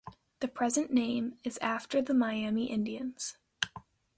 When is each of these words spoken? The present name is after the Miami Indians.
The 0.39 0.47
present 0.47 0.91
name 0.91 1.37
is 1.43 1.59
after 1.61 2.01
the 2.01 2.15
Miami 2.15 2.71
Indians. 2.71 3.37